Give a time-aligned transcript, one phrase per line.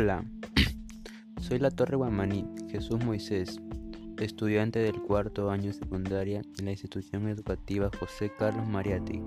[0.00, 0.24] Hola,
[1.40, 3.60] soy la Torre Guamaní, Jesús Moisés,
[4.20, 9.20] estudiante del cuarto año secundaria en la institución educativa José Carlos Mariati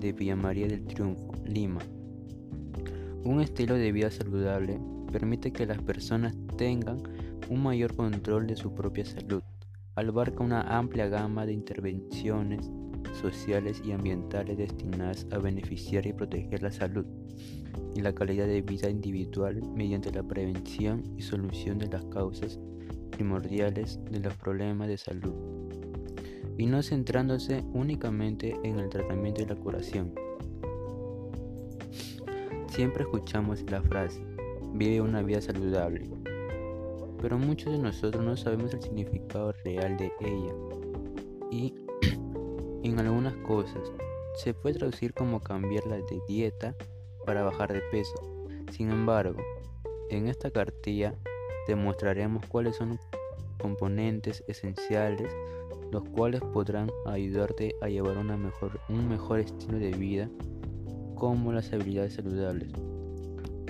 [0.00, 1.78] de Villa María del Triunfo, Lima.
[3.22, 4.80] Un estilo de vida saludable
[5.12, 7.00] permite que las personas tengan
[7.48, 9.44] un mayor control de su propia salud.
[9.94, 12.68] Abarca una amplia gama de intervenciones
[13.22, 17.06] sociales y ambientales destinadas a beneficiar y proteger la salud
[17.94, 22.58] y la calidad de vida individual mediante la prevención y solución de las causas
[23.10, 25.34] primordiales de los problemas de salud,
[26.56, 30.14] y no centrándose únicamente en el tratamiento y la curación.
[32.68, 34.22] Siempre escuchamos la frase,
[34.74, 36.08] vive una vida saludable,
[37.20, 40.54] pero muchos de nosotros no sabemos el significado real de ella
[41.50, 41.74] y
[42.82, 43.82] en algunas cosas
[44.36, 46.74] se puede traducir como cambiarla de dieta
[47.30, 48.16] para bajar de peso.
[48.72, 49.40] Sin embargo,
[50.08, 51.14] en esta cartilla
[51.64, 52.98] te mostraremos cuáles son
[53.56, 55.30] componentes esenciales
[55.92, 60.28] los cuales podrán ayudarte a llevar una mejor, un mejor estilo de vida
[61.14, 62.72] como las habilidades saludables,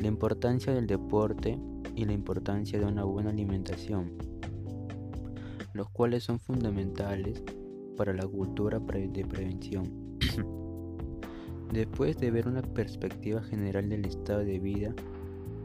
[0.01, 1.59] la importancia del deporte
[1.95, 4.17] y la importancia de una buena alimentación,
[5.75, 7.43] los cuales son fundamentales
[7.99, 10.19] para la cultura de prevención.
[11.73, 14.93] Después de ver una perspectiva general del estado de vida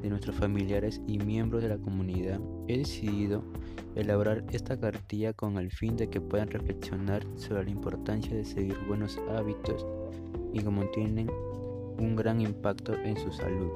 [0.03, 3.43] de nuestros familiares y miembros de la comunidad, he decidido
[3.95, 8.77] elaborar esta cartilla con el fin de que puedan reflexionar sobre la importancia de seguir
[8.87, 9.83] buenos hábitos
[10.53, 11.27] y cómo tienen
[11.97, 13.71] un gran impacto en su salud.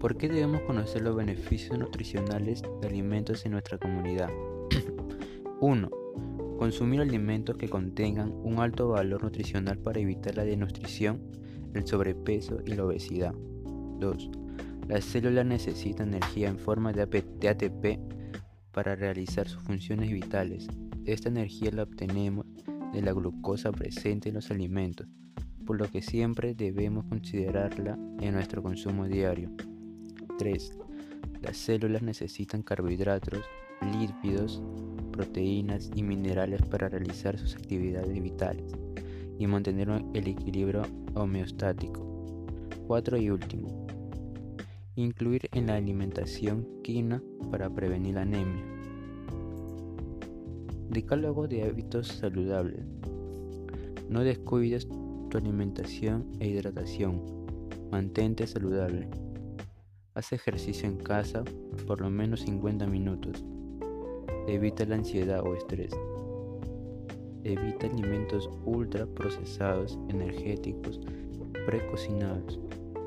[0.00, 4.30] ¿Por qué debemos conocer los beneficios nutricionales de alimentos en nuestra comunidad?
[5.60, 6.03] 1.
[6.58, 11.20] Consumir alimentos que contengan un alto valor nutricional para evitar la desnutrición,
[11.74, 13.34] el sobrepeso y la obesidad.
[13.98, 14.30] 2.
[14.88, 17.98] Las células necesitan energía en forma de ATP
[18.72, 20.68] para realizar sus funciones vitales.
[21.04, 22.46] Esta energía la obtenemos
[22.92, 25.08] de la glucosa presente en los alimentos,
[25.66, 29.50] por lo que siempre debemos considerarla en nuestro consumo diario.
[30.38, 30.78] 3.
[31.42, 33.40] Las células necesitan carbohidratos,
[33.98, 34.62] lípidos,
[35.14, 38.72] proteínas y minerales para realizar sus actividades vitales
[39.38, 40.82] y mantener el equilibrio
[41.14, 42.04] homeostático.
[42.88, 43.86] 4 y último.
[44.96, 47.22] Incluir en la alimentación quina
[47.52, 48.64] para prevenir anemia.
[50.90, 52.84] Decálogo de hábitos saludables.
[54.08, 54.88] No descuides
[55.30, 57.22] tu alimentación e hidratación.
[57.92, 59.08] Mantente saludable.
[60.14, 61.44] Haz ejercicio en casa
[61.86, 63.44] por lo menos 50 minutos.
[64.46, 65.90] Evita la ansiedad o estrés.
[67.44, 71.00] Evita alimentos ultra procesados, energéticos,
[71.66, 72.60] precocinados.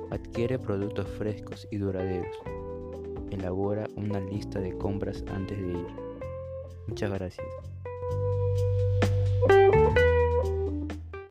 [0.09, 2.35] Adquiere productos frescos y duraderos.
[3.29, 5.87] Elabora una lista de compras antes de ir.
[6.87, 7.76] Muchas gracias.